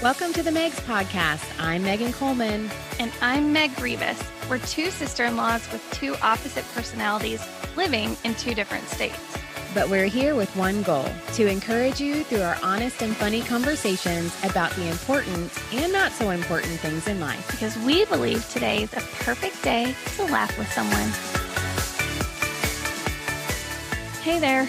[0.00, 1.44] Welcome to the Megs Podcast.
[1.58, 2.70] I'm Megan Coleman.
[3.00, 4.22] And I'm Meg Rivas.
[4.48, 7.44] We're two sister in laws with two opposite personalities
[7.76, 9.18] living in two different states.
[9.74, 14.32] But we're here with one goal to encourage you through our honest and funny conversations
[14.44, 17.50] about the important and not so important things in life.
[17.50, 21.10] Because we believe today is a perfect day to laugh with someone.
[24.22, 24.64] Hey there.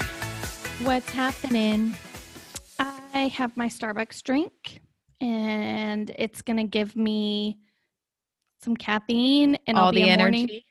[0.82, 1.94] What's happening?
[2.80, 4.82] I have my Starbucks drink
[5.22, 7.60] and it's going to give me
[8.62, 10.38] some caffeine and all I'll be the energy.
[10.40, 10.62] morning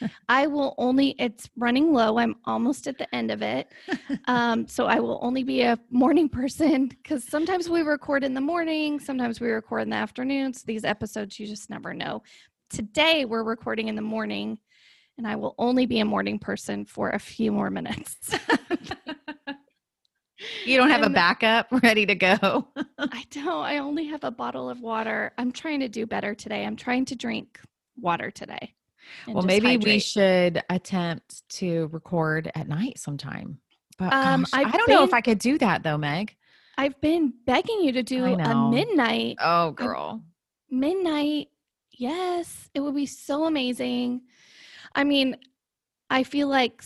[0.28, 2.18] I will only, it's running low.
[2.18, 3.68] I'm almost at the end of it.
[4.26, 8.42] Um, so I will only be a morning person because sometimes we record in the
[8.42, 10.52] morning, sometimes we record in the afternoon.
[10.52, 12.22] So these episodes, you just never know.
[12.68, 14.58] Today we're recording in the morning
[15.16, 18.16] and I will only be a morning person for a few more minutes.
[20.64, 22.68] you don't have a backup ready to go.
[22.98, 25.32] I don't, I only have a bottle of water.
[25.38, 26.64] I'm trying to do better today.
[26.64, 27.58] I'm trying to drink
[28.00, 28.74] water today.
[29.26, 33.58] well, maybe we should attempt to record at night sometime.
[33.98, 36.36] But Um, gosh, I've don't know if I could do that though, Meg.
[36.76, 40.22] I've been begging you to do a midnight Oh, girl.
[40.70, 41.48] midnight
[41.92, 44.20] yes it would be so amazing
[44.94, 45.36] i mean
[46.10, 46.84] i feel like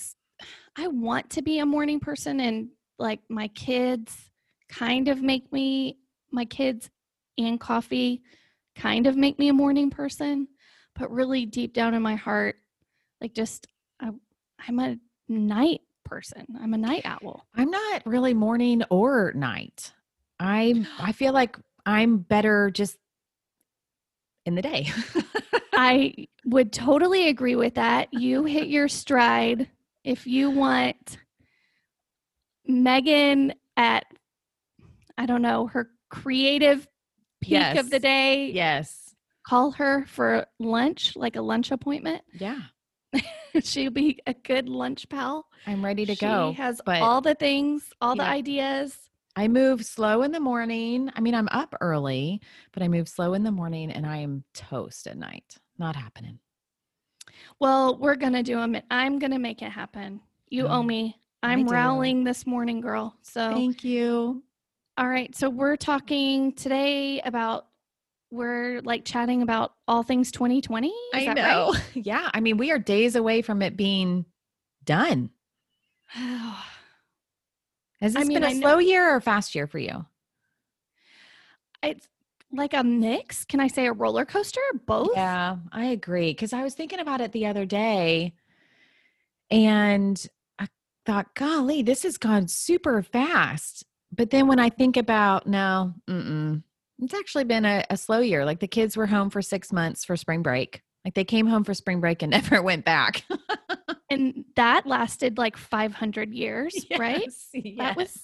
[0.74, 2.68] I want to be a morning person and
[3.02, 4.30] like my kids
[4.68, 5.98] kind of make me
[6.30, 6.88] my kids
[7.36, 8.22] and coffee
[8.74, 10.48] kind of make me a morning person
[10.98, 12.56] but really deep down in my heart
[13.20, 13.66] like just
[14.00, 14.10] I,
[14.66, 14.96] i'm a
[15.28, 19.92] night person i'm a night owl I'm not really morning or night.
[20.40, 22.96] I I feel like I'm better just
[24.44, 24.88] in the day.
[25.72, 28.08] I would totally agree with that.
[28.12, 29.68] You hit your stride.
[30.04, 31.18] If you want
[32.72, 34.06] Megan at,
[35.18, 36.86] I don't know, her creative
[37.42, 39.14] peak of the day, yes.
[39.46, 42.22] call her for lunch, like a lunch appointment.
[42.32, 42.60] Yeah.
[43.60, 45.46] She'll be a good lunch pal.
[45.66, 46.52] I'm ready to she go.
[46.52, 48.96] She has all the things, all the ideas.
[49.36, 51.10] I move slow in the morning.
[51.14, 52.40] I mean, I'm up early,
[52.72, 55.56] but I move slow in the morning and I am toast at night.
[55.78, 56.38] Not happening.
[57.58, 58.76] Well, we're going to do them.
[58.90, 60.20] I'm going to make it happen.
[60.48, 61.16] You owe Oh, me.
[61.42, 61.72] I I'm do.
[61.72, 63.16] rallying this morning, girl.
[63.22, 64.42] So Thank you.
[64.96, 65.34] All right.
[65.34, 67.66] So we're talking today about
[68.30, 70.88] we're like chatting about all things 2020.
[70.88, 71.74] Is I that know.
[71.94, 72.30] Yeah.
[72.32, 74.24] I mean, we are days away from it being
[74.84, 75.30] done.
[76.16, 76.54] Right?
[78.00, 79.78] Has I this mean, been a I know- slow year or a fast year for
[79.78, 80.06] you?
[81.82, 82.06] it's
[82.52, 83.44] like a mix.
[83.44, 84.60] Can I say a roller coaster?
[84.86, 85.10] Both.
[85.16, 86.30] Yeah, I agree.
[86.30, 88.34] Because I was thinking about it the other day
[89.50, 90.30] and I
[91.04, 93.84] thought, golly, this has gone super fast.
[94.10, 98.44] But then when I think about, now, it's actually been a, a slow year.
[98.44, 100.82] Like the kids were home for six months for spring break.
[101.04, 103.24] Like they came home for spring break and never went back.
[104.10, 107.22] And that lasted like 500 years, right?
[107.54, 108.16] Yes, That was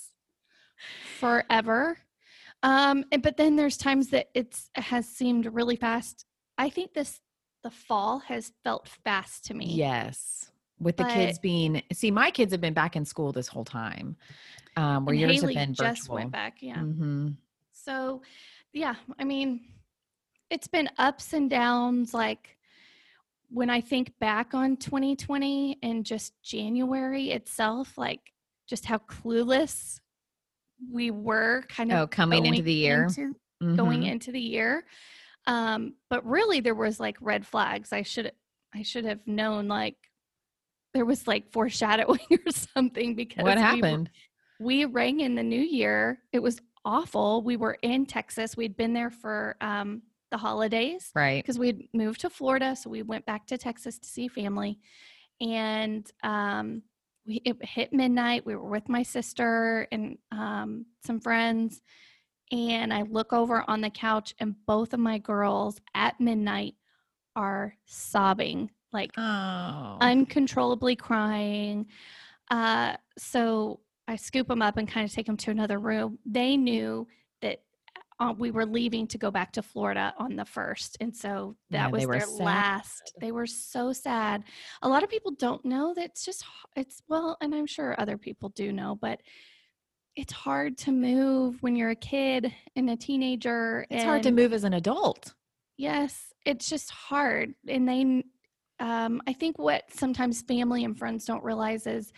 [1.18, 1.98] forever.
[2.62, 6.24] Um, and, but then there's times that it's it has seemed really fast.
[6.56, 7.20] I think this
[7.62, 9.66] the fall has felt fast to me.
[9.66, 10.50] Yes.
[10.80, 14.16] With the kids being, see, my kids have been back in school this whole time.
[14.76, 15.94] Um, where yours Haley have been virtual.
[15.94, 16.58] just went back.
[16.60, 16.78] Yeah.
[16.78, 17.30] hmm
[17.72, 18.22] So,
[18.72, 19.60] yeah, I mean,
[20.50, 22.14] it's been ups and downs.
[22.14, 22.56] Like
[23.50, 28.20] when I think back on 2020 and just January itself, like
[28.68, 30.00] just how clueless
[30.92, 33.04] we were kind of Oh, coming into the year.
[33.04, 33.34] into-
[33.74, 34.12] going Mhm.
[34.12, 34.84] into the year.
[35.48, 37.92] Um, but really there was like red flags.
[37.92, 38.30] I should
[38.74, 39.96] I should have known like
[40.94, 44.10] there was like foreshadowing or something because What we happened?
[44.60, 46.20] we rang in the new year.
[46.32, 47.42] It was awful.
[47.42, 48.56] We were in Texas.
[48.56, 51.42] We'd been there for um, the holidays Right.
[51.42, 52.74] because we'd moved to Florida.
[52.74, 54.78] So we went back to Texas to see family.
[55.40, 56.82] And um,
[57.26, 58.46] we, it hit midnight.
[58.46, 61.82] We were with my sister and um, some friends.
[62.50, 66.76] And I look over on the couch, and both of my girls at midnight
[67.36, 69.98] are sobbing, like Oh.
[70.00, 71.86] uncontrollably crying.
[72.50, 76.18] Uh, so I scoop them up and kind of take them to another room.
[76.24, 77.06] They knew
[77.42, 77.62] that
[78.20, 81.86] uh, we were leaving to go back to Florida on the first, and so that
[81.86, 82.44] Yeah, was their sad.
[82.44, 83.12] last.
[83.20, 84.44] They were so sad.
[84.82, 86.44] A lot of people don't know that it's just
[86.74, 89.20] it's well, and I'm sure other people do know, but
[90.16, 93.86] it's hard to move when you're a kid and a teenager.
[93.88, 95.34] it's hard to move as an adult.
[95.76, 97.54] Yes, it's just hard.
[97.68, 98.24] And they,
[98.80, 102.12] um, I think what sometimes family and friends don't realize is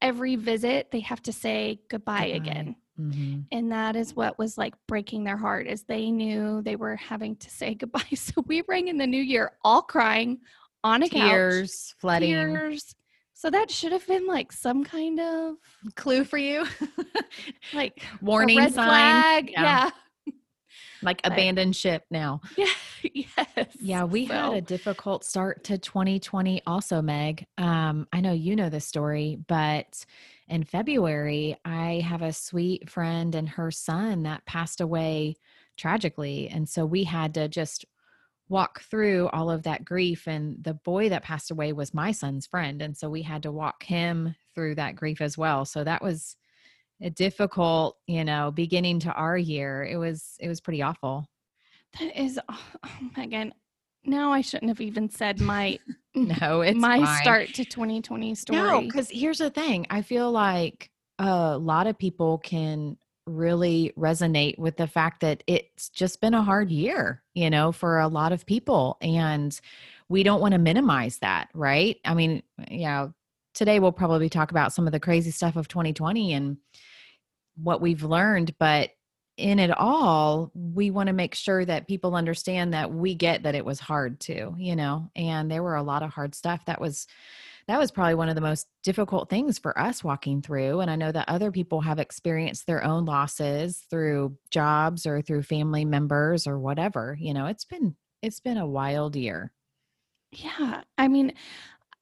[0.00, 2.50] every visit they have to say goodbye, Goodbye.
[2.50, 2.76] again.
[3.00, 3.44] Mhm.
[3.52, 7.36] and that is what was like breaking their heart is they knew they were having
[7.36, 10.40] to say goodbye so we rang in the new year all crying
[10.82, 12.30] on a couch Tears flooding.
[12.30, 12.96] tears
[13.34, 15.54] so that should have been like some kind of
[15.94, 16.66] Clue for you.
[17.72, 18.88] like Warning red sign.
[18.88, 19.62] flag Yeah.
[19.62, 19.90] yeah
[21.02, 22.40] Like abandoned ship now.
[22.56, 22.66] yeah
[23.14, 27.46] yes Yeah, we had a difficult start to 2020 also, Meg.
[27.58, 30.04] Um, I know you know this story, but
[30.48, 35.36] in February, I have a sweet friend and her son that passed away
[35.76, 36.48] tragically.
[36.48, 37.84] And so we had to just
[38.48, 40.26] walk through all of that grief.
[40.26, 42.82] And the boy that passed away was my son's friend.
[42.82, 45.64] And so we had to walk him through that grief as well.
[45.64, 46.36] So that was
[47.00, 49.84] a difficult, you know, beginning to our year.
[49.84, 51.28] It was, it was pretty awful.
[51.98, 52.60] That is oh,
[53.16, 53.52] megan
[54.04, 55.78] now i shouldn't have even said my
[56.14, 57.22] No, it's my fine.
[57.22, 59.86] start to 2020 story No, because here's the thing.
[59.88, 62.96] I feel like a lot of people can
[63.26, 67.98] really resonate with the fact that it's just been a hard year, you know, for
[68.00, 68.96] a lot of people.
[69.00, 69.58] And
[70.08, 71.98] we don't want to minimize that, right?
[72.04, 73.08] I mean, yeah,
[73.54, 76.56] today we'll probably talk about some of the crazy stuff of 2020 and
[77.56, 78.90] what we've learned, but
[79.38, 83.54] in it all, we want to make sure that people understand that we get that
[83.54, 86.80] it was hard too, you know, and there were a lot of hard stuff that
[86.80, 87.06] was
[87.68, 90.96] that was probably one of the most difficult things for us walking through and i
[90.96, 96.46] know that other people have experienced their own losses through jobs or through family members
[96.46, 99.52] or whatever you know it's been it's been a wild year
[100.32, 100.82] Yeah.
[100.96, 101.34] I mean,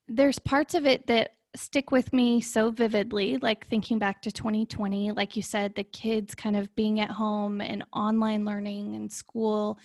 [0.09, 5.13] there's parts of it that stick with me so vividly, like thinking back to 2020,
[5.13, 9.79] like you said, the kids kind of being at home and online learning and school,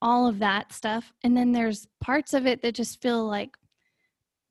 [0.00, 1.12] all of that stuff.
[1.22, 3.56] And then there's parts of it that just feel like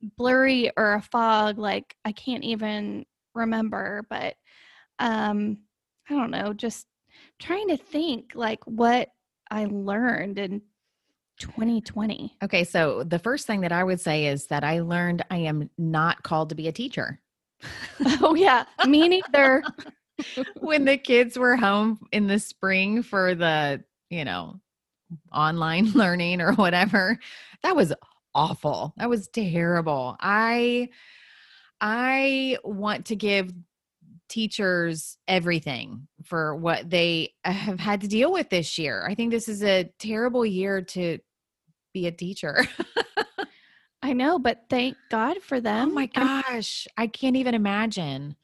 [0.01, 4.05] blurry or a fog, like I can't even remember.
[4.09, 4.35] But
[4.99, 5.59] um,
[6.09, 6.87] I don't know, just
[7.39, 9.09] trying to think like what
[9.49, 10.61] I learned in
[11.37, 12.35] 2020.
[12.43, 15.69] okay so the first thing that i would say is that i learned i am
[15.77, 17.19] not called to be a teacher.
[18.21, 19.63] Oh yeah, me neither.
[20.59, 24.59] when the kids were home in the spring for the you know
[25.33, 27.17] online learning or whatever
[27.63, 27.93] that was
[28.35, 28.93] awful.
[28.97, 30.15] That was terrible.
[30.19, 30.89] I
[31.79, 33.51] i want to give
[34.29, 39.05] teachers everything for what they have had to deal with this year.
[39.07, 41.19] I think this is a terrible year to
[41.93, 42.65] be a teacher
[44.03, 45.75] I know, but thank God for them.
[45.75, 45.93] oh them.
[45.95, 48.35] my I'm- gosh i can't even imagine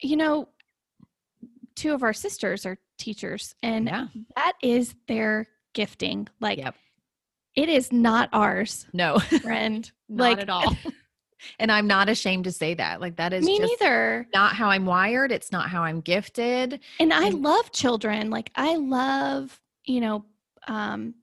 [0.00, 0.48] you know,
[1.76, 4.06] two of our sisters are teachers, and yeah
[4.36, 6.26] that is their gifting.
[6.40, 6.74] Like, Yep.
[7.54, 9.88] it is not ours, no friend.
[10.08, 10.76] not like at all
[11.60, 14.26] and i'm not ashamed to say that like that is me neither.
[14.34, 15.30] not how I'm wired.
[15.32, 16.80] It's not how I'm gifted.
[16.98, 18.30] And I And- love children.
[18.30, 20.24] Like, I love, you know,
[20.68, 21.14] um,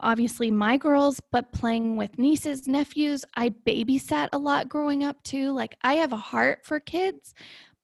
[0.00, 3.24] obviously my girls, but playing with nieces, nephews.
[3.34, 5.52] I babysat a lot growing up too.
[5.52, 7.34] Like, I have a heart for kids,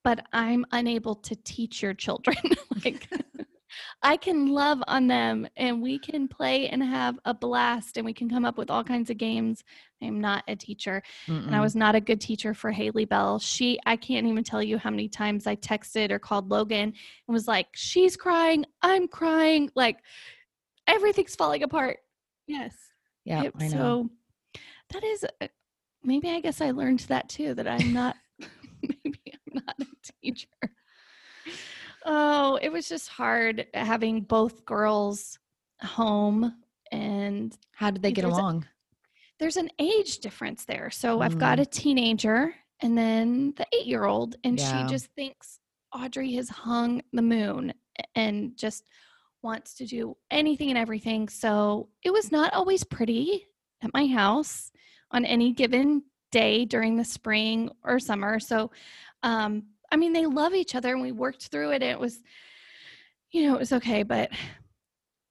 [0.05, 2.37] but I'm unable to teach your children.
[2.85, 3.09] like,
[4.03, 8.13] I can love on them and we can play and have a blast and we
[8.13, 9.65] can come up with all kinds of games.
[10.03, 11.03] I am not a teacher
[11.47, 13.39] and I was not a good teacher for Haley Bell.
[13.39, 16.95] She, I can't even tell you how many times I texted or called Logan and
[17.29, 19.99] was like, she's crying, I'm crying, like
[20.87, 21.99] everything's falling apart.
[22.47, 22.75] Yes.
[23.25, 24.11] yeah, It- I know.
[24.55, 24.61] So
[24.91, 25.49] that is, uh,
[26.03, 28.17] maybe I guess I learned that too, that I'm not,
[28.83, 29.87] maybe I'm not a
[30.23, 30.49] teacher.
[32.05, 35.39] Oh, it was just hard having both girls
[35.83, 36.53] home
[36.91, 38.67] and How did they get there's a- along?
[39.39, 40.91] there's an age difference there.
[40.91, 44.87] So I've got a teenager and then the eight year old, and Yeah.
[44.87, 45.61] she just thinks
[45.95, 47.73] Audrey has hung the moon
[48.17, 48.85] and just
[49.43, 51.29] wants to do anything and everything.
[51.29, 53.47] So it was not always pretty
[53.83, 54.71] at my house
[55.11, 58.41] on any given day during the spring or summer.
[58.41, 58.71] So,
[59.23, 61.83] um, I mean, they love each other and we worked through it.
[61.83, 62.23] And it was,
[63.31, 64.31] you know, it was okay, but,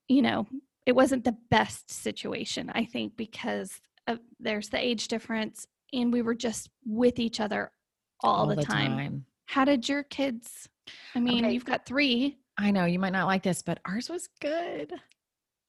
[0.08, 0.48] you know,
[0.86, 6.22] it wasn't the best situation, I think, because of, there's the age difference and we
[6.22, 7.72] were just with each other
[8.22, 9.26] all, the, time.
[9.46, 10.70] How did your kids?
[11.16, 11.54] I mean, Okay.
[11.54, 12.38] you've got three.
[12.62, 14.94] I know you might not like this, but ours was good.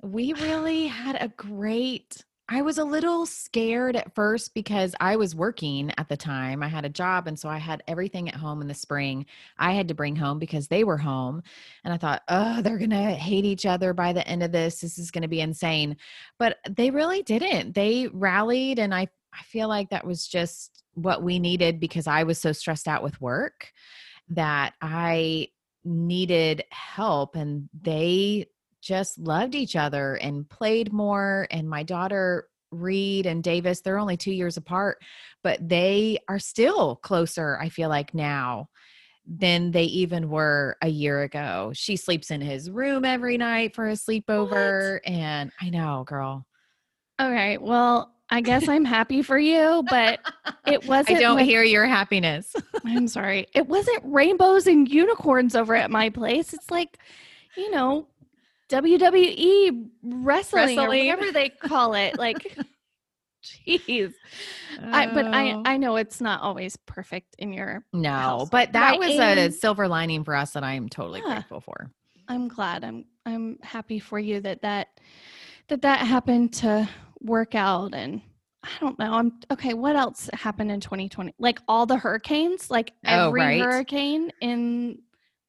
[0.02, 2.22] We really had a great.
[2.48, 6.62] I was a little scared at first because I was working at the time.
[6.62, 7.26] I had a job.
[7.26, 9.24] And so I had everything at home in the spring.
[9.58, 11.42] I had to bring home because they were home.
[11.82, 14.80] And I thought, oh, they're going to hate each other by the end of this.
[14.80, 15.96] This is going to be insane.
[16.38, 17.74] But they really didn't.
[17.74, 18.78] They rallied.
[18.78, 22.52] And I, I feel like that was just what we needed because I was so
[22.52, 23.72] stressed out with work
[24.28, 25.48] that I
[25.84, 28.46] needed help and they
[28.80, 34.16] just loved each other and played more and my daughter Reed and Davis they're only
[34.16, 34.98] 2 years apart
[35.42, 38.68] but they are still closer I feel like now
[39.26, 41.70] than they even were a year ago.
[41.74, 45.02] She sleeps in his room every night for a sleepover what?
[45.06, 46.46] and I know, girl.
[47.20, 50.18] Okay, well, I guess I'm happy for you, but
[50.66, 51.18] it wasn't.
[51.18, 52.56] I don't like, hear your happiness.
[52.84, 53.46] I'm sorry.
[53.54, 56.54] It wasn't rainbows and unicorns over at my place.
[56.54, 56.98] It's like,
[57.58, 58.08] you know,
[58.70, 60.78] WWE wrestling, wrestling.
[60.78, 62.16] or whatever they call it.
[62.22, 62.56] Like,
[63.44, 64.14] jeez.
[64.80, 64.90] Oh.
[64.90, 65.62] I, but I oh.
[65.66, 68.48] I know it's not always perfect in your no, house.
[68.48, 69.00] but that right.
[69.00, 71.34] was a silver lining for us that I am totally yeah.
[71.34, 71.90] grateful for.
[72.28, 72.82] I'm glad.
[72.82, 74.88] I'm I'm happy for you that that
[75.68, 76.88] that that happened to
[77.22, 78.20] work out and
[78.64, 79.12] I don't know.
[79.12, 79.74] I'm okay.
[79.74, 81.34] What else happened in 2020?
[81.38, 83.60] Like all the hurricanes, like oh, every right.
[83.60, 85.00] hurricane in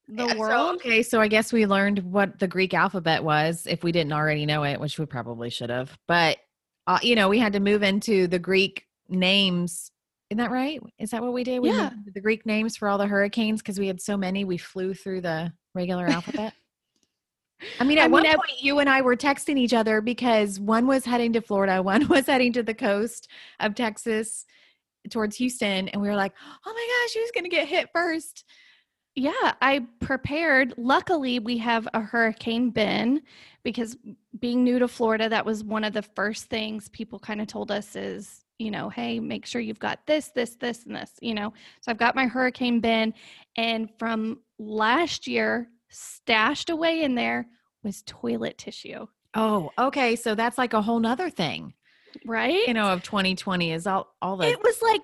[0.08, 0.82] the yeah, world.
[0.82, 4.14] So, okay, so I guess we learned what the Greek alphabet was if we didn't
[4.14, 5.96] already know it, which we probably should have.
[6.08, 6.38] But
[6.88, 9.92] uh, you know, we had to move into the Greek names.
[10.30, 10.82] Isn't that right?
[10.98, 11.60] Is that what we did?
[11.60, 11.92] We yeah.
[12.14, 14.44] the Greek names for all the hurricanes because we had so many.
[14.44, 16.54] We flew through the regular alphabet.
[17.80, 20.60] I mean, at I one mean, point, you and I were texting each other because
[20.60, 23.28] one was heading to Florida, one was heading to the coast
[23.60, 24.46] of Texas
[25.10, 26.34] towards Houston, and we were like,
[26.66, 28.46] "Oh my gosh, who's going to get hit first?
[29.16, 30.74] Yeah, I prepared.
[30.78, 33.22] Luckily, we have a hurricane bin
[33.64, 33.96] because
[34.40, 37.70] being new to Florida, that was one of the first things people kind of told
[37.70, 41.36] us is, you know, hey, make sure you've got this, this, this, and this, you
[41.36, 41.54] know.
[41.82, 43.14] So I've got my hurricane bin,
[43.56, 47.48] and from last year stashed away in there
[47.84, 49.08] was toilet tissue.
[49.34, 50.16] Oh, okay.
[50.16, 51.74] So that's like a whole nother thing.
[52.26, 52.68] Right?
[52.68, 55.02] You know, of 2020 is all all the It was like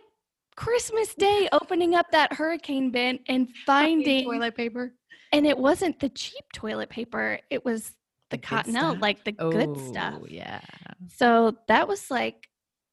[0.56, 4.94] Christmas Day opening up that hurricane bin and finding toilet paper.
[5.32, 7.40] And it wasn't the cheap toilet paper.
[7.50, 7.92] It was
[8.30, 10.16] the, the cottonelle, like the oh, good stuff.
[10.22, 10.62] Oh, Yeah.
[11.08, 12.50] So that was like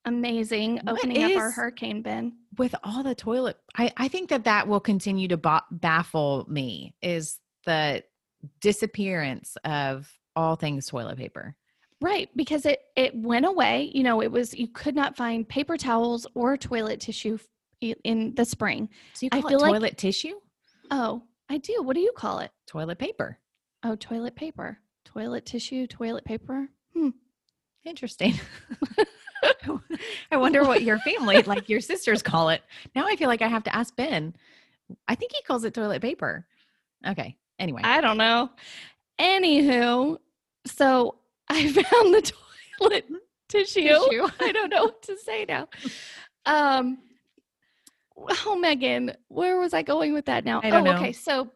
[0.07, 4.69] amazing opening up our hurricane bin with all the toilet i i think that that
[4.69, 8.03] will continue to ba- baffle me is the
[8.61, 11.55] disappearance of all things toilet paper.
[12.01, 13.91] Right, because it it went away.
[13.95, 17.39] You know, it was you could not find paper towels or toilet tissue
[17.81, 18.89] in the spring.
[19.15, 20.35] So you call I feel it toilet like, tissue?
[20.91, 21.83] Oh, I do.
[21.83, 22.51] What do you call it?
[22.67, 23.39] Toilet paper.
[23.83, 24.79] Oh, toilet paper.
[25.05, 26.69] Toilet tissue, toilet paper.
[26.95, 27.11] Hmm.
[27.85, 28.35] Interesting.
[30.31, 32.63] I wonder what your family, like your sisters, call it.
[32.95, 34.35] Now I feel like I have to ask Ben.
[35.09, 36.47] I think he calls it toilet paper.
[37.07, 37.37] Okay.
[37.59, 38.51] Anyway, I don't know.
[39.21, 40.19] Anywho,
[40.67, 41.17] so
[41.49, 42.33] I found the
[42.81, 43.07] toilet
[43.49, 43.83] tissue.
[43.83, 44.29] tissue.
[44.41, 45.69] I don't know what to say now.
[46.49, 46.99] Um,
[48.17, 50.61] oh, Megan, where was I going with that now?
[50.63, 50.99] I don't oh, know.
[50.99, 51.11] okay.
[51.11, 51.51] So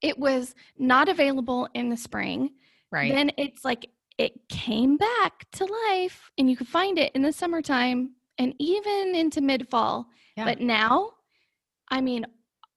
[0.00, 2.50] it was not available in the spring.
[2.92, 3.12] Right.
[3.12, 7.32] Then it's like it came back to life and you could find it in the
[7.32, 10.06] summertime and even into mid fall.
[10.36, 10.44] Yeah.
[10.44, 11.10] But now,
[11.88, 12.26] I mean,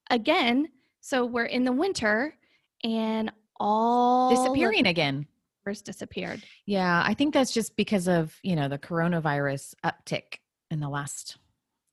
[0.10, 0.68] again,
[1.04, 2.34] so we're in the winter
[2.82, 3.30] and
[3.60, 5.28] all disappearing again.
[5.66, 6.42] First disappeared.
[6.66, 10.40] Yeah, I think that's just because of, you know, the coronavirus uptick
[10.72, 11.40] in the last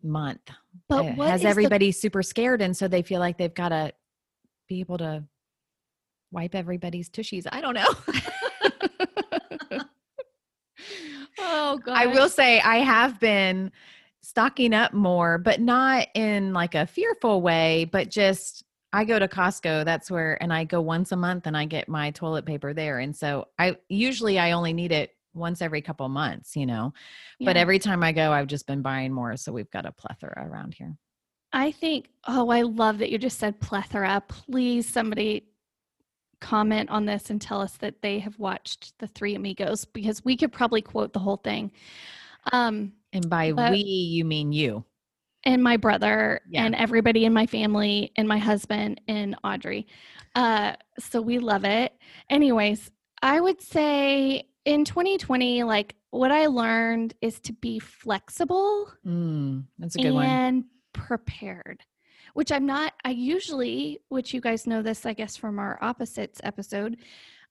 [0.01, 0.49] month.
[0.89, 3.93] But it has everybody the- super scared and so they feel like they've got to
[4.69, 5.25] be able to
[6.31, 7.49] wipe everybody's tushies.
[7.51, 7.93] I don't know.
[11.41, 11.97] oh god.
[11.97, 13.73] I will say I have been
[14.23, 19.29] stocking up more, but not in like a fearful way, but just I go to
[19.29, 19.85] Costco.
[19.85, 22.99] That's where, and I go once a month and I get my toilet paper there.
[22.99, 26.93] And so I usually I only need it once every couple months, you know.
[27.39, 27.47] Yeah.
[27.47, 29.37] But every time I go, I've just been buying more.
[29.37, 30.97] So we've got a plethora around here.
[31.53, 34.23] I think, oh, I love that you just said plethora.
[34.27, 35.47] Please, somebody
[36.41, 40.37] comment on this and tell us that they have watched The Three Amigos because we
[40.37, 41.71] could probably quote the whole thing.
[42.53, 44.85] Um, and by we, you mean you
[45.45, 46.65] and my brother yeah.
[46.65, 49.87] and everybody in my family and my husband and Audrey.
[50.35, 51.93] Uh, so we love it.
[52.29, 52.91] Anyways,
[53.23, 58.93] I would say in 2020, like what I learned is to be flexible.
[59.07, 60.27] Mm, that's a good and one.
[60.27, 61.83] And prepared,
[62.35, 66.41] which I'm not, I usually, which you guys know this, I guess, from our opposites
[66.45, 66.99] episode.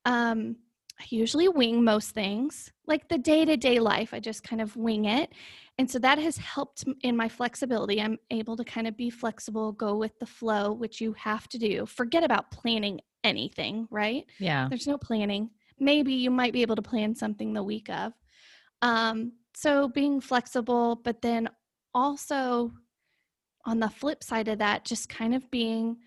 [0.05, 0.57] Um,
[0.99, 4.13] I usually wing most things, like the day to day life.
[4.13, 5.31] I just kind of wing it.
[5.77, 8.01] And so that has helped in my flexibility.
[8.01, 11.57] I'm able to kind of be flexible, go with the flow, which you have to
[11.57, 11.85] do.
[11.85, 14.25] Forget about planning anything, right?
[14.39, 14.67] Yeah.
[14.67, 15.51] There's no planning.
[15.79, 18.11] Maybe you might be able to plan something the week of.
[18.81, 21.49] Um, so being flexible, but then
[21.93, 22.73] also
[23.65, 25.97] on the flip side of that, just kind of being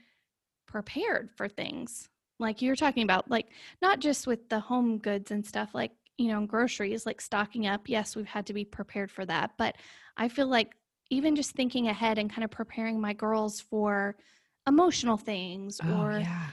[0.67, 2.09] prepared for things.
[2.43, 3.47] Like you're talking about, like
[3.81, 7.89] not just with the home goods and stuff, like, you know, groceries, like stocking up.
[7.89, 9.53] Yes, we've had to be prepared for that.
[9.57, 9.77] But
[10.17, 10.73] I feel like
[11.11, 14.17] even just thinking ahead and kind of preparing my girls for
[14.67, 16.47] emotional things Oh, or, yeah.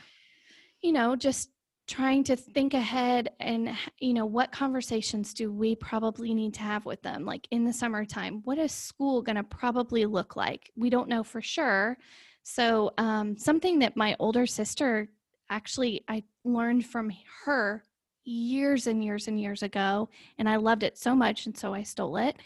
[0.81, 1.50] you know, just
[1.88, 6.86] trying to think ahead and you know what conversations do we probably need to have
[6.86, 10.91] with them like in the summertime what is school going to probably look like we
[10.91, 11.98] don't know for sure
[12.43, 15.10] so um, something that my older sister
[15.50, 17.12] actually i learned from
[17.46, 17.84] her
[18.25, 21.84] years and years and years ago and i loved it so much and so i
[21.84, 22.38] stole it.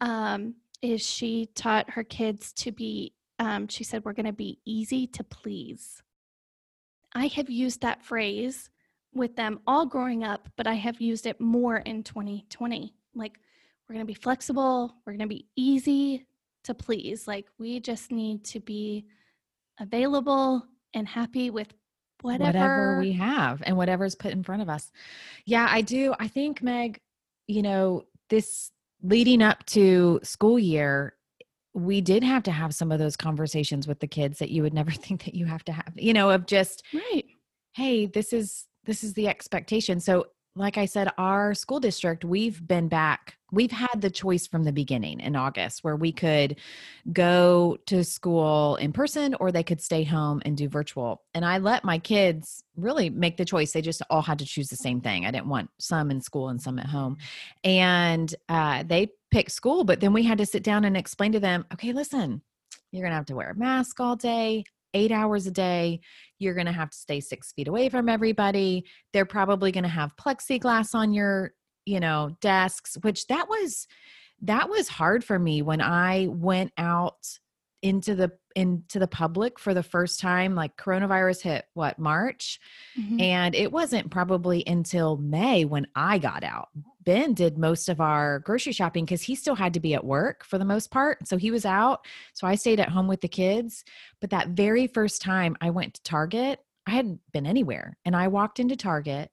[0.00, 4.58] Um, is she taught her kids to be um, she said we're going to be
[4.64, 6.02] easy to please
[7.14, 8.70] i have used that phrase
[9.14, 12.94] with them all growing up, but I have used it more in 2020.
[13.14, 13.38] Like,
[13.88, 16.26] we're going to be flexible, we're going to be easy
[16.64, 17.28] to please.
[17.28, 19.06] Like, we just need to be
[19.80, 21.72] available and happy with
[22.22, 24.90] whatever, whatever we have and whatever's put in front of us.
[25.44, 26.14] Yeah, I do.
[26.18, 27.00] I think, Meg,
[27.46, 28.70] you know, this
[29.02, 31.14] leading up to school year,
[31.74, 34.74] we did have to have some of those conversations with the kids that you would
[34.74, 37.24] never think that you have to have, you know, of just, right.
[37.74, 40.00] hey, this is this is the expectation.
[40.00, 43.36] So like I said, our school district, we've been back.
[43.50, 46.58] We've had the choice from the beginning in August where we could
[47.12, 51.22] go to school in person or they could stay home and do virtual.
[51.34, 53.72] And I let my kids really make the choice.
[53.72, 55.24] They just all had to choose the same thing.
[55.24, 57.16] I didn't want some in school and some at home.
[57.64, 61.40] And uh, they picked school, but then we had to sit down and explain to
[61.40, 62.42] them okay, listen,
[62.90, 66.00] you're going to have to wear a mask all day eight hours a day.
[66.42, 68.84] You're going to have to stay six feet away from everybody.
[69.12, 71.52] They're probably going to have plexiglass on your,
[71.86, 73.86] you know, desks, which that was,
[74.42, 77.38] that was hard for me when I went out
[77.82, 82.60] into the into the public for the first time like coronavirus hit what march?
[82.98, 83.20] Mhm.
[83.20, 86.68] and it wasn't probably until may when i got out.
[87.04, 90.44] Ben did most of our grocery shopping because he still had to be at work
[90.44, 92.06] for the most part so he was out.
[92.34, 93.84] So i stayed at home with the kids.
[94.20, 98.28] But that very first time i went to target i hadn't been anywhere and i
[98.28, 99.30] walked into target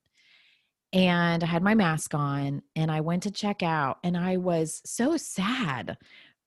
[0.91, 4.81] and i had my mask on and i went to check out and i was
[4.85, 5.97] so sad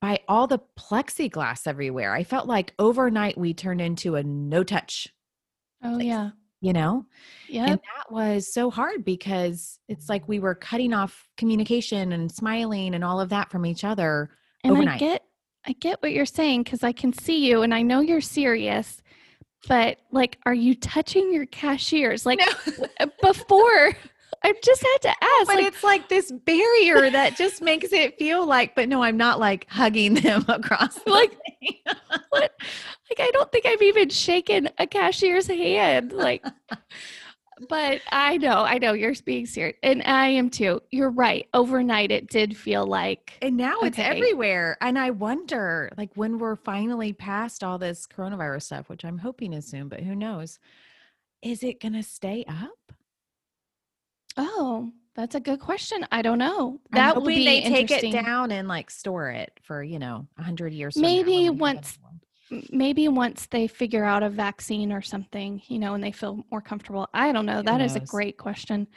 [0.02, 2.12] by all the plexiglass everywhere.
[2.12, 5.08] I felt like overnight we turned into a no touch,
[5.82, 6.06] Oh, place.
[6.08, 6.30] yeah.
[6.60, 7.06] you know?
[7.48, 7.66] Yeah.
[7.66, 12.94] And that was so hard because it's like we were cutting off communication and smiling
[12.96, 14.30] and all of that from each other.
[14.64, 15.22] and I get
[15.64, 19.00] I get what you're saying because I can see you and I know you're serious,
[19.68, 22.26] but like, are you touching your cashiers?
[22.26, 22.40] Like
[22.98, 23.92] uh, before,
[24.44, 25.46] I've just had to ask.
[25.46, 29.16] but like, it's like this barrier that just makes it feel like, but no, I'm
[29.16, 30.98] not like hugging them across.
[31.06, 31.36] Like,
[32.30, 32.52] what?
[33.10, 36.12] Like, I don't think I've even shaken a cashier's hand.
[36.12, 36.44] Like,
[37.68, 40.80] but I know, I know you're being serious, and I am too.
[40.90, 41.46] You're right.
[41.54, 44.76] Overnight, it did feel like And now it's everywhere.
[44.80, 49.52] And I wonder, like, when we're finally past all this coronavirus stuff, which I'm hoping
[49.52, 50.58] is soon, but who knows?
[51.42, 52.92] Is it going to stay up?
[54.36, 56.06] Oh, that's a good question.
[56.10, 56.80] I don't know.
[56.92, 60.42] That hoping be they take it down and like store it for, you know, a
[60.42, 60.96] hundred years.
[60.96, 62.20] Maybe once- another one.
[62.50, 66.44] M- Maybe once they figure out a vaccine or something, you know, and they feel
[66.50, 67.08] more comfortable.
[67.14, 67.58] I don't know.
[67.58, 68.88] Who That is a great question.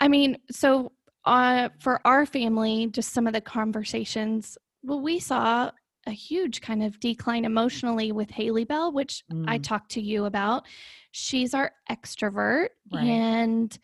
[0.00, 0.92] I mean, so
[1.24, 5.70] uh, for our family, just some of the conversations, well, we saw
[6.06, 9.62] a huge kind of decline emotionally with Haley Bell, which I Mm.
[9.64, 10.64] talked to you about.
[11.12, 13.04] She's our extrovert, Right.
[13.04, 13.76] and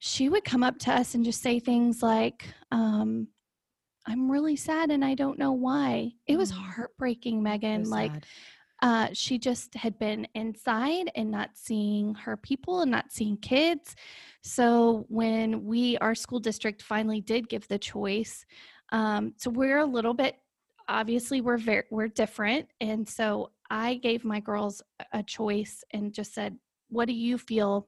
[0.00, 3.28] she would come up to us and just say things like, um,
[4.06, 6.12] I'm really sad and I don't know why.
[6.26, 6.56] It was Mm.
[6.56, 7.84] heartbreaking, Megan.
[7.84, 8.12] So like,
[8.82, 13.94] uh, she just had been inside and not seeing her people and not seeing kids.
[14.42, 18.46] So when we, our school district, finally did give the choice,
[18.92, 20.36] um, so we're a little bit,
[20.88, 24.82] obviously, we're very we're different, and so I gave my girls
[25.12, 26.58] a choice and just said,
[26.88, 27.86] "What do you feel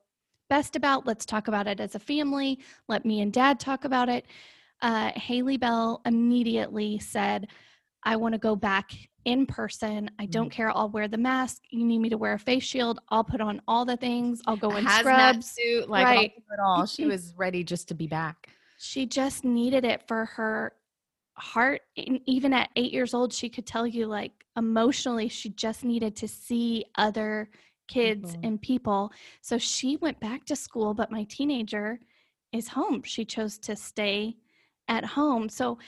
[0.57, 1.07] best about?
[1.07, 2.59] Let's talk about it as a family.
[2.89, 4.27] Let me and Dad talk about it."
[4.83, 7.49] Uh, Haley Bell immediately said,
[8.03, 8.91] I want to go back
[9.25, 10.11] in person.
[10.19, 10.57] I don't Mm.
[10.59, 10.77] care.
[10.77, 11.63] I'll wear the mask.
[11.71, 12.99] You need me to wear a face shield.
[13.11, 14.43] I'll put on all the things.
[14.47, 15.51] I'll go in hazmat scrubs.
[15.53, 16.33] suit, like Right.
[16.37, 16.85] It all.
[16.87, 18.37] She was ready just to be back.
[18.77, 20.75] She just needed it for her
[21.37, 21.83] heart.
[21.97, 26.17] And even at eight years old, she could tell you, like, emotionally, she just needed
[26.17, 27.49] to see other
[27.89, 28.49] kids People.
[28.49, 29.13] and people.
[29.41, 32.01] So she went back to school, but my teenager
[32.53, 33.03] is home.
[33.03, 34.37] She chose to stay
[34.89, 35.49] at home.
[35.49, 35.79] So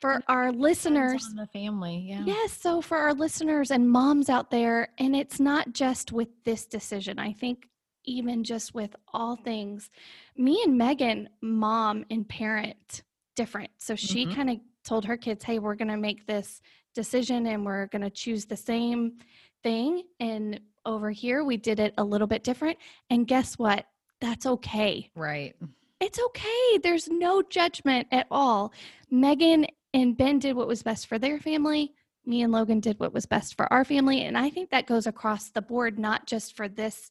[0.00, 2.06] for our listeners, the family.
[2.08, 2.22] Yeah.
[2.24, 2.52] Yes.
[2.52, 7.18] So for our listeners and moms out there, and it's not just with this decision,
[7.18, 7.68] I think
[8.04, 9.90] even just with all things,
[10.36, 13.02] me and Megan, mom and parent,
[13.36, 13.70] different.
[13.78, 14.34] So she Mhm.
[14.34, 16.62] kind of told her kids, hey, we're going to make this
[16.94, 19.18] decision and we're going to choose the same
[19.62, 20.04] thing.
[20.20, 22.78] And over here, we did it a little bit different.
[23.10, 23.86] And guess what?
[24.20, 25.10] That's okay.
[25.14, 25.54] Right.
[26.00, 26.78] It's okay.
[26.82, 28.72] There's no judgment at all.
[29.10, 31.92] Megan and Ben did what was best for their family.
[32.24, 34.22] Me and Logan did what was best for our family.
[34.22, 37.10] And I think that goes across the board, not just for this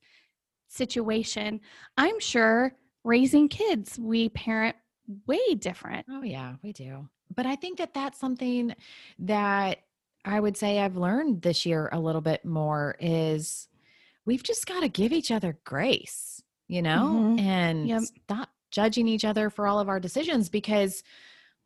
[0.67, 1.61] situation.
[1.97, 4.75] I'm sure raising kids, we parent
[5.25, 6.05] way different.
[6.09, 7.07] Oh, yeah, we do.
[7.33, 8.73] But I think that that's something
[9.19, 9.79] that
[10.27, 13.69] I would say I've learned this year a little bit more is
[14.25, 17.39] we've just got to give each other grace, you know, Mhm.
[17.39, 18.01] and Yep.
[18.25, 21.01] stop judging each other for all of our decisions because,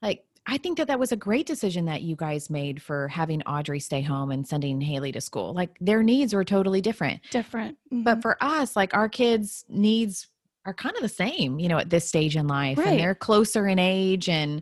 [0.02, 3.42] like, I think that that was a great decision that you guys made for having
[3.44, 5.54] Audrey stay home and sending Haley to school.
[5.54, 7.22] Like, their needs were totally different.
[7.32, 7.78] Different.
[7.92, 8.22] But Mhm.
[8.22, 10.28] for us, like our kids' needs
[10.66, 12.78] are kind of the same, you know, at this stage in life.
[12.78, 12.88] Right.
[12.90, 14.62] And they're closer in age and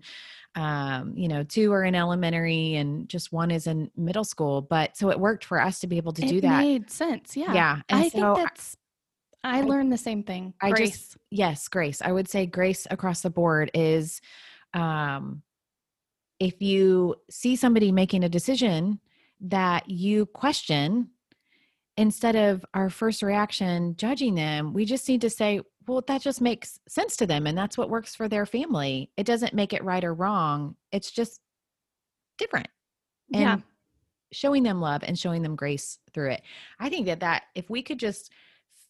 [0.55, 4.62] um, you know, two are in elementary and just one is in middle school.
[4.62, 6.62] But so it worked for us to be able to it do that.
[6.62, 7.38] made sense.
[7.38, 7.53] Yeah.
[7.53, 7.81] Yeah.
[7.89, 8.77] And I so think that's,
[9.43, 10.53] I I- learned the same thing.
[10.62, 10.91] I Grace.
[10.91, 12.01] just yes, grace.
[12.01, 14.21] I would say grace across the board is
[14.73, 15.43] um
[16.39, 18.99] if you see somebody making a decision
[19.41, 21.09] that you question
[21.97, 25.59] instead of our first reaction judging them, we just need to say,
[25.89, 29.10] well, that just makes sense to them and that's what works for their family.
[29.17, 30.75] It doesn't make it right or wrong.
[30.91, 31.41] It's just
[32.38, 32.67] different.
[33.34, 33.58] And yeah.
[34.32, 36.41] showing them love and showing them grace through it.
[36.80, 38.32] I think that that if we could just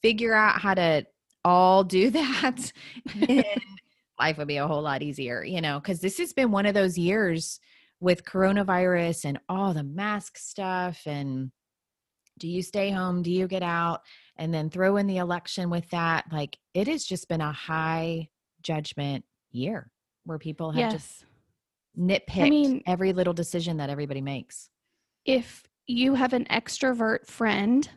[0.02, 1.06] figure out how to
[1.46, 2.72] all do that,
[4.20, 6.74] life would be a whole lot easier, you know, because this has been one of
[6.74, 7.62] those years
[8.02, 11.52] with coronavirus and all the mask stuff and
[12.40, 13.22] do you stay home?
[13.22, 14.02] Do you get out?
[14.40, 16.26] And then throw in the election with that.
[16.32, 18.30] Like it has just been a high
[18.62, 19.92] judgment year
[20.24, 21.26] where people have just
[21.98, 22.22] Yes.
[22.28, 24.70] nitpicked mean- every little decision that everybody makes.
[25.26, 27.90] if you have an extrovert friend,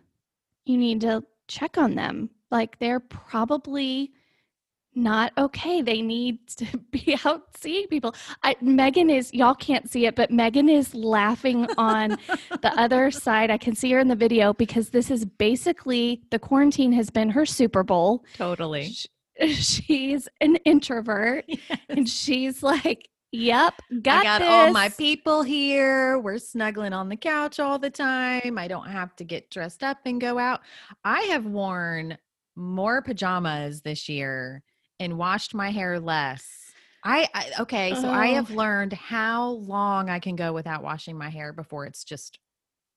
[0.64, 2.28] you need to check on them.
[2.50, 4.12] Like they're probably
[4.94, 5.83] not okay.
[5.83, 8.14] They need to be out seeing people.
[8.42, 12.18] I, Megan is, y'all can't see it, but Megan is laughing on
[12.62, 13.50] the other side.
[13.50, 17.31] I can see her in the video because this is basically the quarantine has been
[17.31, 18.24] her Super Bowl.
[18.37, 18.90] Totally.
[18.90, 19.07] Sh-
[19.55, 21.46] She's an introvert
[21.88, 26.18] and she's like, Yep, got, I got all my people here.
[26.18, 28.59] We're snuggling on the couch all the time.
[28.59, 30.61] I don't have to get dressed up and go out.
[31.02, 32.18] I have worn
[32.57, 34.62] more pajamas this year
[35.03, 36.49] and washed my hair less.
[37.05, 38.35] I, I okay, so I Oh.
[38.35, 42.38] have learned how long I can go without washing my hair before it's just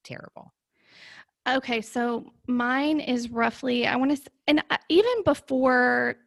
[0.03, 0.53] terrible.
[1.47, 6.17] Okay, so mine is roughly I want to and uh, even before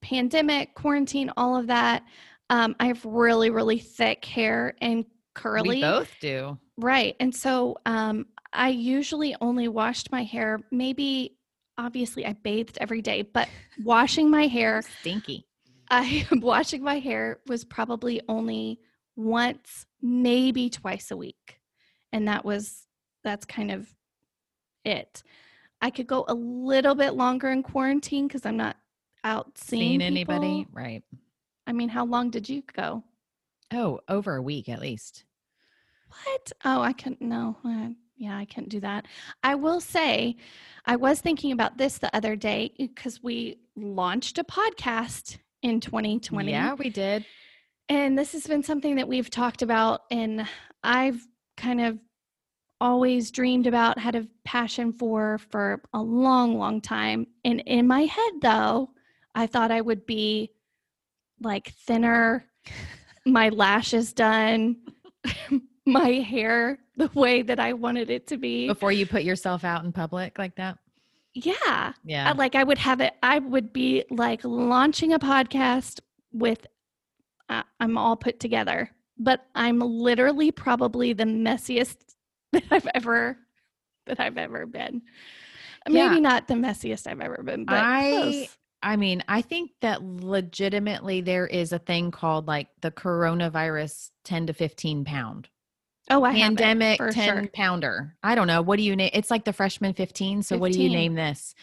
[0.00, 2.04] pandemic, quarantine, all of that,
[2.50, 5.68] um, I have really really thick hair and curly.
[5.68, 6.58] We both do.
[6.76, 7.16] Right.
[7.20, 11.36] And so um, I usually only washed my hair maybe
[11.78, 13.48] obviously I bathed every day, but
[13.82, 15.46] washing my hair Stinky.
[15.90, 18.80] I washing my hair was probably only
[19.16, 21.60] once, maybe twice a week.
[22.12, 22.86] And that was
[23.24, 23.88] that's kind of
[24.84, 25.22] it.
[25.80, 28.76] I could go a little bit longer in quarantine because I'm not
[29.24, 30.66] out seeing Seen anybody?
[30.72, 31.02] Right.
[31.66, 33.04] I mean, how long did you go?
[33.72, 35.24] Oh, over a week at least.
[36.08, 36.52] What?
[36.64, 37.22] Oh, I couldn't.
[37.22, 37.56] No.
[38.22, 39.06] Yeah, I can't do that.
[39.42, 40.36] I will say,
[40.86, 45.80] I was thinking about this the other day eh, because we launched a podcast in
[45.80, 46.52] 2020.
[46.52, 47.26] Yeah, we did.
[47.88, 50.46] And this has been something that we've talked about, and
[50.84, 51.20] I've
[51.56, 51.98] kind of
[52.80, 57.26] always dreamed about, had a passion for for a long, long time.
[57.44, 58.90] And in my head, though,
[59.34, 60.52] I thought I would be
[61.40, 62.44] like thinner,
[63.26, 64.76] my lashes done,
[65.86, 68.66] my hair the way that I wanted it to be.
[68.66, 70.78] Before you put yourself out in public like that.
[71.34, 71.92] Yeah.
[72.04, 72.28] Yeah.
[72.30, 76.00] I- like I would have it, I would be like launching a podcast
[76.32, 76.66] with,
[77.48, 81.96] uh, I'm all put together, but I'm literally probably the messiest
[82.52, 83.38] that I've ever,
[84.06, 85.02] that I've ever been.
[85.88, 86.08] Yeah.
[86.08, 88.56] Maybe not the messiest I've ever been, but I- close.
[88.84, 94.48] I mean, I think that legitimately there is a thing called like the coronavirus 10
[94.48, 95.48] to 15 pound
[96.10, 97.48] oh, I have it, pandemic 10 sure.
[97.54, 98.14] pounder.
[98.22, 98.62] I don't know.
[98.62, 99.10] What do you name?
[99.12, 100.42] It's like the freshman 15.
[100.42, 101.54] So what do you name this?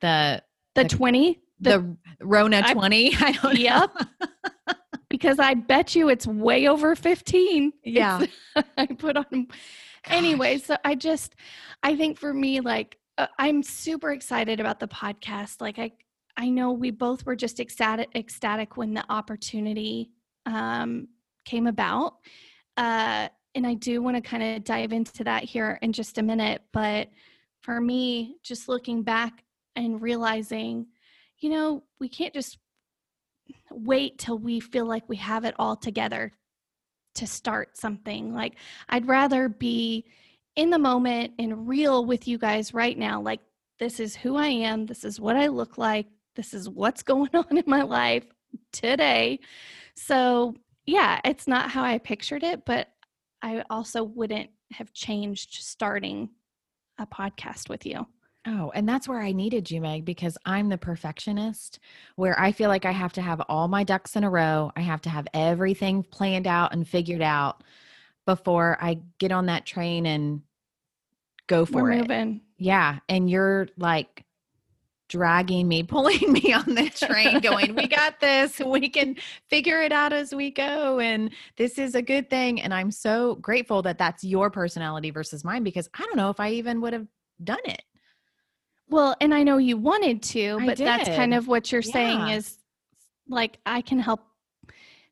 [0.00, 0.42] The,
[0.74, 3.14] The the- 20, the, Rona 20.
[3.20, 3.90] I don't Yep.
[3.94, 4.28] know.
[5.08, 7.72] because I bet you it's way over 15.
[7.84, 8.24] Yeah.
[8.78, 9.48] I put on
[10.06, 11.36] anyway, so I just
[11.82, 15.60] I think for me like uh, I'm super excited about the podcast.
[15.60, 15.92] Like I
[16.36, 20.10] I know we both were just ecstatic ecstatic when the opportunity
[20.46, 21.08] um
[21.44, 22.14] came about.
[22.78, 26.22] Uh and I do want to kind of dive into that here in just a
[26.22, 27.08] minute, but
[27.60, 29.44] for me just looking back
[29.76, 30.86] and realizing
[31.42, 32.58] you know, we can't just
[33.70, 36.32] wait till we feel like we have it all together
[37.16, 38.32] to start something.
[38.32, 38.54] Like,
[38.88, 40.06] I'd rather be
[40.56, 43.20] in the moment and real with you guys right now.
[43.20, 43.40] Like,
[43.78, 44.86] this is who I am.
[44.86, 46.06] This is what I look like.
[46.36, 48.24] This is what's going on in my life
[48.72, 49.40] today.
[49.94, 50.54] So,
[50.86, 52.88] yeah, it's not how I pictured it, but
[53.42, 56.30] I also wouldn't have changed starting
[56.98, 58.06] a podcast with you.
[58.46, 61.78] Oh, and that's where I needed you, Meg, because I'm the perfectionist
[62.16, 64.72] where I feel like I have to have all my ducks in a row.
[64.76, 67.62] I have to have everything planned out and figured out
[68.26, 70.42] before I get on that train and
[71.46, 71.98] go for We're it.
[71.98, 72.40] moving.
[72.58, 72.98] Yeah.
[73.08, 74.24] And you're like
[75.12, 78.58] dragging me, pulling me on the train, going, We got this.
[78.58, 79.16] We can
[79.48, 80.98] figure it out as we go.
[80.98, 82.60] And this is a good thing.
[82.60, 86.40] And I'm so grateful that that's your personality versus mine because I don't know if
[86.40, 87.06] I even would have
[87.44, 87.82] done it.
[88.88, 92.28] Well, and I know you wanted to, I but that's kind of what you're saying
[92.28, 92.58] is
[93.28, 94.20] like I can help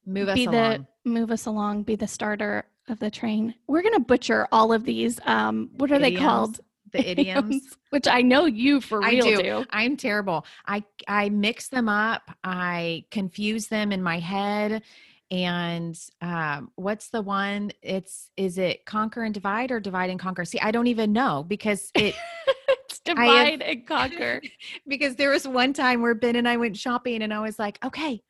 [0.07, 0.87] Move us be along.
[1.05, 3.55] the move us along, be the starter of the train.
[3.67, 5.21] We're gonna butcher all of these.
[5.25, 6.61] Um, what are they called?
[6.93, 7.77] The idioms.
[7.91, 9.43] Which I know you for I real do.
[9.43, 9.65] do.
[9.71, 10.47] I'm terrible.
[10.67, 12.23] I I mix them up.
[12.45, 14.83] I confuse them in my head.
[15.33, 17.71] And um, what's the one?
[17.83, 20.45] It's is it conquer and divide or divide and conquer?
[20.45, 22.15] See, I don't even know because it
[22.69, 24.43] it's have- divide and conquer.
[24.89, 27.79] because there was one time where Ben and I went shopping and I was like,
[27.85, 28.23] okay,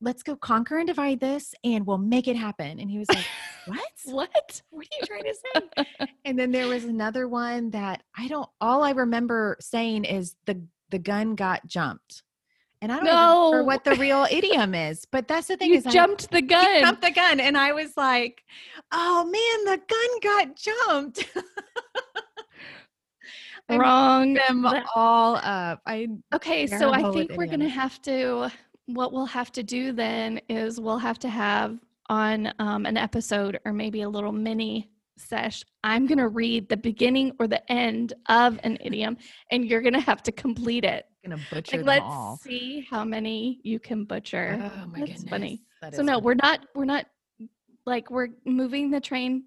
[0.00, 2.78] let's go conquer and divide this and we'll make it happen.
[2.80, 3.26] And he was like,
[3.66, 3.80] what?
[4.06, 4.62] what?
[4.70, 6.06] What are you trying to say?
[6.24, 10.60] and then there was another one that I don't all I remember saying is the
[10.90, 12.22] the gun got jumped.
[12.82, 15.04] And I don't know remember what the real idiom is.
[15.12, 16.80] But that's the thing You is I- jumped the he gun.
[16.80, 18.42] jumped the gun and I was like,
[18.90, 21.26] oh man, the gun got jumped.
[23.68, 24.34] I Wrong.
[24.34, 25.80] them all up.
[25.86, 28.50] I Okay, so I think we're going to have to,
[28.94, 33.58] what we'll have to do then is we'll have to have on um, an episode
[33.64, 35.62] or maybe a little mini sesh.
[35.84, 39.16] I'm going to read the beginning or the end of an idiom
[39.50, 41.06] and you're going to have to complete it.
[41.24, 42.36] gonna butcher Like, let's all.
[42.38, 44.58] see how many you can butcher.
[44.60, 45.30] Oh my That's goodness.
[45.30, 45.62] funny.
[45.82, 46.24] That so no, funny.
[46.24, 47.06] we're not, we're not
[47.86, 49.44] like, we're moving the train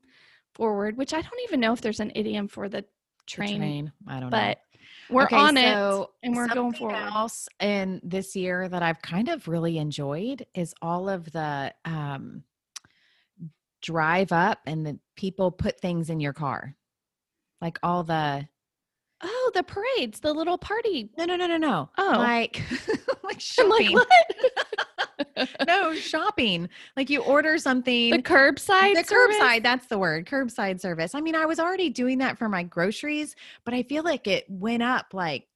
[0.54, 2.88] forward, which I don't even know if there's an idiom for the The
[3.28, 4.56] train, I don't know.
[5.10, 6.96] We're Okay, on it and we're going something forward.
[7.14, 12.44] Else in this year that I've kind of really enjoyed is all of the um,
[13.82, 16.76] drive up and the people put things in your car,
[17.62, 18.48] like all the
[19.26, 21.10] Oh, the parades, the little party.
[21.18, 22.16] no no no no no Oh.
[22.18, 22.62] like
[23.24, 24.08] like I'm like, what?
[25.68, 28.94] no shopping like you order something the curbside.
[28.96, 29.38] the service?
[29.38, 32.64] curbside that's the word curbside service i mean i was already doing that for my
[32.64, 35.48] groceries but i feel like it went up like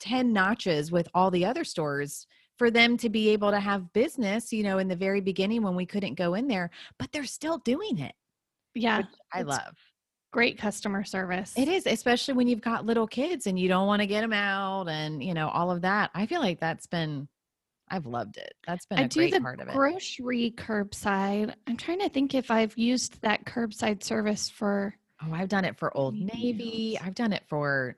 [0.00, 2.26] 10 notches with all the other stores
[2.58, 5.74] for them to be able to have business you know in the very beginning when
[5.76, 8.14] we couldn't go in there but they're still doing it
[8.74, 9.76] Yeah, i love
[10.32, 11.52] great customer service.
[11.56, 14.32] it is especially when you've got little kids and you don't want to get them
[14.32, 17.26] out and you know all of that i feel like that's been
[17.90, 21.54] i've loved it that's been a do great the part of it grocery curbside.
[21.66, 24.94] I'm trying to think if I've used that curbside service for.
[25.22, 27.96] oh i've done it for old navy i've done it for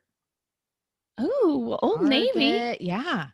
[1.18, 2.52] Oh, Old Navy.
[2.58, 2.80] Target.
[2.80, 3.26] yeah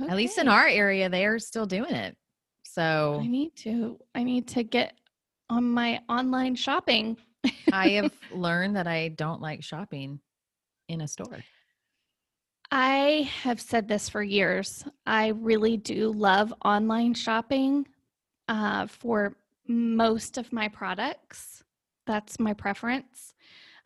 [0.00, 2.16] At least in our area, they're still doing it.
[2.64, 3.98] So I need to.
[4.14, 4.92] I need to get
[5.48, 7.16] on my online shopping.
[7.72, 10.20] I have learned that I don't like shopping
[10.88, 11.38] in a store.
[12.70, 14.84] I have said this for years.
[15.06, 17.86] I really do love online shopping
[18.48, 21.64] uh, for most of my products.
[22.06, 23.34] That's my preference.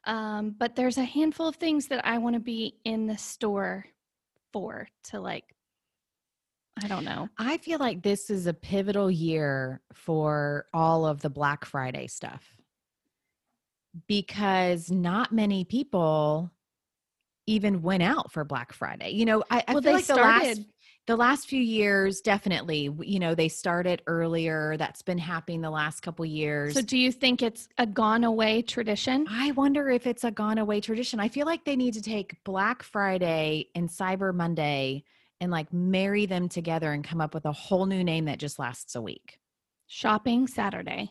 [0.06, 3.86] Um, but there's a handful of things that I want to be in the store
[4.52, 5.44] for to like,
[6.82, 7.28] I don't know.
[7.38, 12.44] I feel like this is a pivotal year for all of the Black Friday stuff
[14.08, 16.50] because not many people
[17.46, 19.10] even went out for Black Friday.
[19.10, 20.62] You know, I, I well, feel they like the last
[21.06, 26.00] the last few years definitely you know they started earlier that's been happening the last
[26.00, 29.30] couple years So, do you think it's a gone away tradition?
[29.30, 31.20] I wonder if it's a gone away tradition.
[31.20, 35.04] I feel like they need to take Black Friday and Cyber Monday
[35.40, 38.58] and like marry them together and come up with a whole new name that just
[38.58, 39.38] lasts a week.
[39.86, 41.10] Shopping Saturday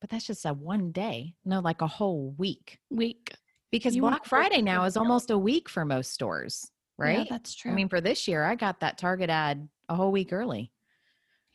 [0.00, 2.78] But that's just a one day, no, like a whole week.
[2.90, 3.34] week.
[3.70, 7.18] Because You Black Friday now is almost a week for most stores, right?
[7.18, 7.70] Yeah, that's true.
[7.70, 10.72] I mean, for this year, I got that Target ad a whole week early.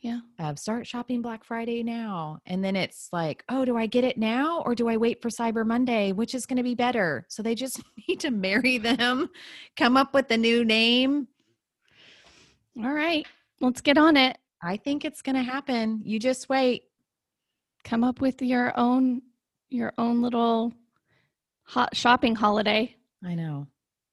[0.00, 0.20] yeah.
[0.38, 2.38] Of start shopping Black Friday now.
[2.46, 5.28] And then it's like, oh, do I get it now or do I wait for
[5.30, 6.12] Cyber Monday?
[6.12, 7.26] Which is going to be better?
[7.28, 9.28] So they just need to marry them,
[9.76, 11.26] come up with a new name.
[12.82, 13.26] All right.
[13.60, 14.36] Let's get on it.
[14.62, 16.02] I think it's going to happen.
[16.04, 16.82] You just wait.
[17.84, 19.22] Come up with your own
[19.68, 20.72] your own little
[21.64, 22.94] hot shopping holiday.
[23.24, 23.66] I know.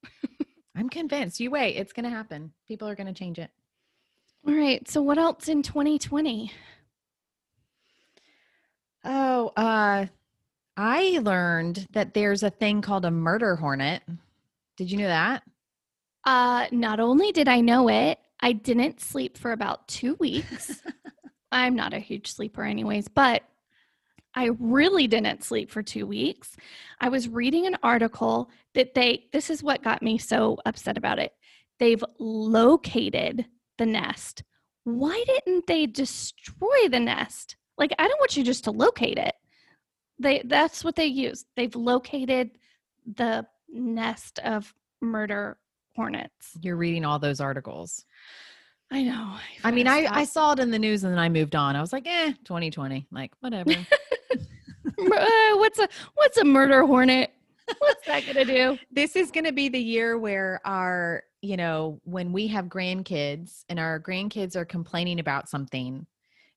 [0.75, 1.39] I'm convinced.
[1.39, 1.75] You wait.
[1.75, 2.53] It's going to happen.
[2.67, 3.51] People are going to change it.
[4.47, 4.87] All right.
[4.89, 6.51] So what else in 2020?
[9.03, 10.05] Oh, uh,
[10.77, 14.03] I learned that there's a thing called a murder hornet.
[14.77, 15.43] Did you know that?
[16.23, 20.81] Uh not only did I know it, I didn't sleep for about 2 weeks.
[21.51, 23.43] I'm not a huge sleeper anyways, but
[24.35, 26.55] I really didn't sleep for 2 weeks.
[26.99, 31.19] I was reading an article that they this is what got me so upset about
[31.19, 31.33] it.
[31.79, 33.45] They've located
[33.77, 34.43] the nest.
[34.83, 37.55] Why didn't they destroy the nest?
[37.77, 39.35] Like I don't want you just to locate it.
[40.19, 41.45] They that's what they use.
[41.55, 42.51] They've located
[43.05, 45.57] the nest of murder
[45.95, 46.57] hornets.
[46.61, 48.05] You're reading all those articles.
[48.91, 49.35] I know.
[49.63, 51.77] I mean, I, I saw it in the news and then I moved on.
[51.77, 53.07] I was like, eh, 2020.
[53.09, 53.71] Like, whatever.
[55.01, 57.31] Uh, what's a what's a murder hornet?
[57.79, 58.77] What's that gonna do?
[58.91, 63.63] this is going to be the year where our, you know, when we have grandkids
[63.69, 66.05] and our grandkids are complaining about something,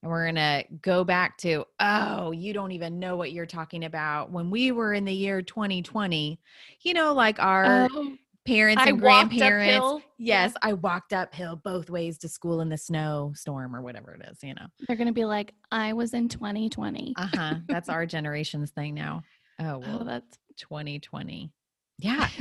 [0.02, 3.84] and we're going to go back to, oh, you don't even know what you're talking
[3.84, 4.30] about.
[4.30, 6.38] When we were in the year 2020,
[6.82, 9.76] you know, like our Oh, parents I and grandparents.
[9.76, 10.02] uphill.
[10.18, 14.28] Yes, I walked uphill both ways to school in the snow storm or whatever it
[14.30, 14.66] is, you know.
[14.86, 17.14] They're gonna be like, I was in 2020.
[17.16, 17.54] Uh huh.
[17.68, 19.22] That's our generation's thing now.
[19.58, 21.52] Oh, well, oh, that's 2020.
[21.98, 22.28] Yeah.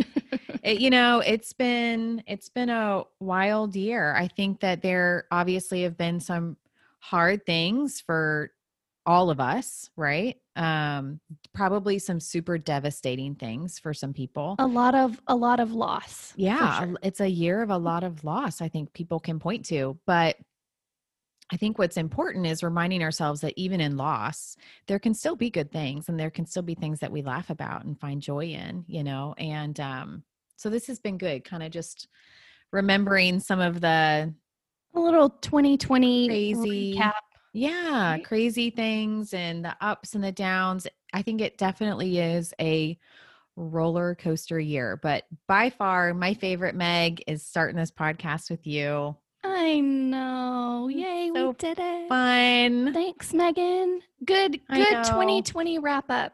[0.63, 4.15] It- you know, it's been it's been a wild year.
[4.15, 6.55] I think that there obviously have been some
[6.99, 8.51] hard things for
[9.05, 10.37] all of us, right?
[10.55, 11.19] Um
[11.53, 14.55] probably some super devastating things for some people.
[14.59, 16.33] a lot of a lot of loss.
[16.35, 16.95] Yeah, sure.
[17.01, 19.97] it's a year of a lot of loss, I think people can point to.
[20.05, 20.37] But
[21.51, 24.55] I think what's important is reminding ourselves that even in loss,
[24.87, 27.49] there can still be good things and there can still be things that we laugh
[27.49, 29.35] about and find joy in, you know?
[29.37, 30.23] And um,
[30.55, 32.07] so this has been good, kind of just
[32.71, 34.33] remembering some of the,
[34.95, 36.95] a little 2020 Crazy.
[36.95, 37.11] recap.
[37.53, 38.25] Yeah, Right.
[38.25, 40.87] crazy things and the ups and the downs.
[41.13, 42.97] I think it definitely is a
[43.55, 44.99] roller coaster year.
[45.01, 49.15] But by far, my favorite, Meg, is starting this podcast with you.
[49.43, 50.87] I know.
[50.87, 52.09] Yay, so we did it.
[52.09, 52.93] Fun.
[52.93, 54.01] Thanks, Megan.
[54.25, 56.33] Good, good 2020 wrap up.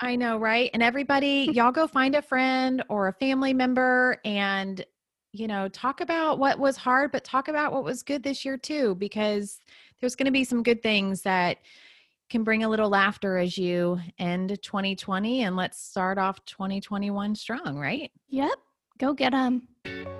[0.00, 0.70] I know, right?
[0.72, 4.84] And everybody, y'all go find a friend or a family member and,
[5.32, 8.56] you know, talk about what was hard, but talk about what was good this year
[8.56, 9.60] too, because
[10.00, 11.58] there's going to be some good things that
[12.30, 17.78] can bring a little laughter as you end 2020 and let's start off 2021 strong,
[17.78, 18.10] right?
[18.28, 18.52] Yep.
[18.98, 19.68] Go get them.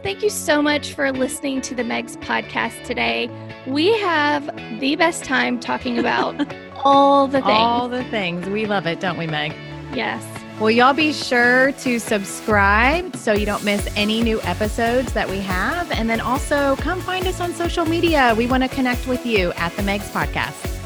[0.03, 3.29] Thank you so much for listening to the Megs podcast today.
[3.67, 4.47] We have
[4.81, 7.51] the best time talking about all the things.
[7.51, 8.49] All the things.
[8.49, 9.53] We love it, don't we, Meg?
[9.95, 10.25] yes.
[10.61, 15.39] Well, y'all be sure to subscribe so you don't miss any new episodes that we
[15.39, 15.89] have.
[15.93, 18.35] And then also come find us on social media.
[18.37, 20.78] We want to connect with you at the Megs Podcast.